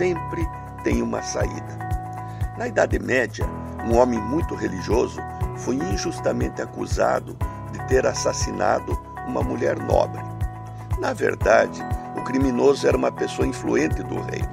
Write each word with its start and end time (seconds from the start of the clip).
sempre 0.00 0.48
tem 0.82 1.02
uma 1.02 1.20
saída. 1.20 1.78
Na 2.56 2.66
Idade 2.66 2.98
Média, 2.98 3.44
um 3.84 3.98
homem 3.98 4.18
muito 4.18 4.54
religioso 4.54 5.20
foi 5.58 5.74
injustamente 5.74 6.62
acusado 6.62 7.36
de 7.70 7.86
ter 7.86 8.06
assassinado 8.06 8.98
uma 9.26 9.42
mulher 9.42 9.78
nobre. 9.78 10.22
Na 10.98 11.12
verdade, 11.12 11.82
o 12.16 12.24
criminoso 12.24 12.88
era 12.88 12.96
uma 12.96 13.12
pessoa 13.12 13.46
influente 13.46 14.02
do 14.04 14.22
reino 14.22 14.48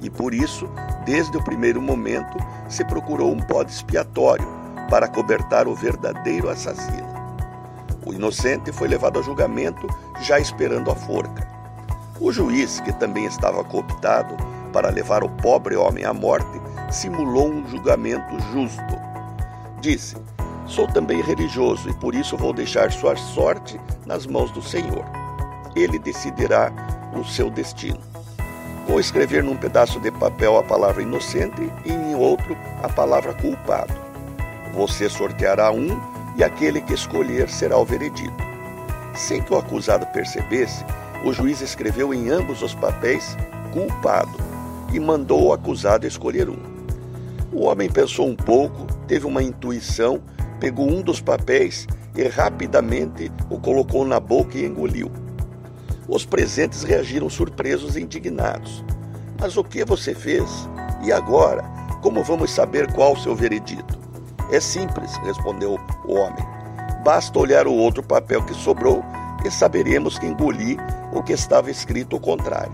e 0.00 0.10
por 0.10 0.34
isso, 0.34 0.68
desde 1.04 1.36
o 1.36 1.44
primeiro 1.44 1.80
momento, 1.80 2.36
se 2.68 2.84
procurou 2.84 3.30
um 3.32 3.38
bode 3.38 3.70
expiatório 3.70 4.48
para 4.90 5.06
cobertar 5.06 5.68
o 5.68 5.76
verdadeiro 5.76 6.50
assassino. 6.50 7.06
O 8.04 8.12
inocente 8.12 8.72
foi 8.72 8.88
levado 8.88 9.20
a 9.20 9.22
julgamento 9.22 9.86
já 10.22 10.40
esperando 10.40 10.90
a 10.90 10.96
forca. 10.96 11.46
O 12.20 12.32
juiz, 12.32 12.80
que 12.80 12.92
também 12.92 13.26
estava 13.26 13.62
cooptado 13.62 14.36
para 14.68 14.90
levar 14.90 15.22
o 15.24 15.28
pobre 15.28 15.76
homem 15.76 16.04
à 16.04 16.12
morte, 16.12 16.60
simulou 16.90 17.48
um 17.48 17.66
julgamento 17.68 18.38
justo. 18.52 18.98
Disse: 19.80 20.16
Sou 20.66 20.86
também 20.86 21.22
religioso 21.22 21.88
e 21.88 21.94
por 21.94 22.14
isso 22.14 22.36
vou 22.36 22.52
deixar 22.52 22.92
sua 22.92 23.16
sorte 23.16 23.80
nas 24.06 24.26
mãos 24.26 24.50
do 24.50 24.62
Senhor. 24.62 25.04
Ele 25.74 25.98
decidirá 25.98 26.72
o 27.14 27.24
seu 27.24 27.50
destino. 27.50 28.00
Vou 28.86 29.00
escrever 29.00 29.42
num 29.42 29.56
pedaço 29.56 30.00
de 30.00 30.10
papel 30.10 30.58
a 30.58 30.62
palavra 30.62 31.02
inocente 31.02 31.70
e 31.84 31.92
em 31.92 32.14
outro 32.14 32.56
a 32.82 32.88
palavra 32.88 33.34
culpado. 33.34 33.94
Você 34.74 35.08
sorteará 35.08 35.70
um 35.70 36.00
e 36.36 36.44
aquele 36.44 36.80
que 36.80 36.94
escolher 36.94 37.48
será 37.48 37.76
o 37.76 37.84
veredito. 37.84 38.48
Sem 39.14 39.42
que 39.42 39.52
o 39.52 39.58
acusado 39.58 40.06
percebesse, 40.06 40.84
o 41.24 41.32
juiz 41.32 41.60
escreveu 41.60 42.14
em 42.14 42.30
ambos 42.30 42.62
os 42.62 42.74
papéis 42.74 43.36
culpado 43.72 44.47
e 44.92 45.00
mandou 45.00 45.46
o 45.46 45.52
acusado 45.52 46.06
escolher 46.06 46.48
um. 46.48 46.58
O 47.52 47.64
homem 47.64 47.88
pensou 47.88 48.26
um 48.26 48.36
pouco, 48.36 48.86
teve 49.06 49.26
uma 49.26 49.42
intuição, 49.42 50.20
pegou 50.60 50.88
um 50.88 51.02
dos 51.02 51.20
papéis 51.20 51.86
e 52.14 52.22
rapidamente 52.24 53.30
o 53.48 53.58
colocou 53.58 54.04
na 54.04 54.20
boca 54.20 54.58
e 54.58 54.64
engoliu. 54.64 55.10
Os 56.08 56.24
presentes 56.24 56.82
reagiram 56.82 57.28
surpresos 57.28 57.96
e 57.96 58.02
indignados. 58.02 58.84
Mas 59.40 59.56
o 59.56 59.64
que 59.64 59.84
você 59.84 60.14
fez? 60.14 60.68
E 61.04 61.12
agora? 61.12 61.62
Como 62.02 62.22
vamos 62.22 62.50
saber 62.50 62.92
qual 62.92 63.12
o 63.12 63.18
seu 63.18 63.34
veredito? 63.34 63.98
É 64.50 64.60
simples, 64.60 65.16
respondeu 65.18 65.78
o 66.04 66.14
homem. 66.14 66.44
Basta 67.04 67.38
olhar 67.38 67.66
o 67.66 67.74
outro 67.74 68.02
papel 68.02 68.42
que 68.42 68.54
sobrou 68.54 69.04
e 69.44 69.50
saberemos 69.50 70.18
que 70.18 70.26
engoli 70.26 70.76
o 71.12 71.22
que 71.22 71.32
estava 71.32 71.70
escrito 71.70 72.16
o 72.16 72.20
contrário. 72.20 72.72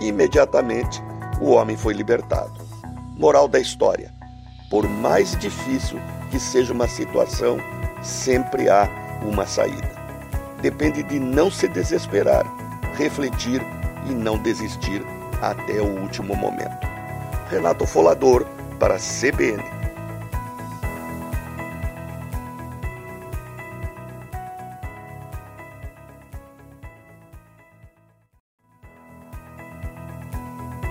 Imediatamente, 0.00 1.02
o 1.42 1.50
homem 1.50 1.76
foi 1.76 1.92
libertado. 1.92 2.52
Moral 3.16 3.48
da 3.48 3.58
história: 3.58 4.12
por 4.70 4.88
mais 4.88 5.36
difícil 5.36 5.98
que 6.30 6.38
seja 6.38 6.72
uma 6.72 6.86
situação, 6.86 7.58
sempre 8.00 8.70
há 8.70 8.88
uma 9.22 9.44
saída. 9.44 9.90
Depende 10.60 11.02
de 11.02 11.18
não 11.18 11.50
se 11.50 11.66
desesperar, 11.66 12.44
refletir 12.96 13.60
e 14.08 14.14
não 14.14 14.38
desistir 14.38 15.02
até 15.40 15.80
o 15.80 16.00
último 16.00 16.36
momento. 16.36 16.86
Renato 17.50 17.86
Folador 17.86 18.46
para 18.78 18.96
CBN. 18.96 19.81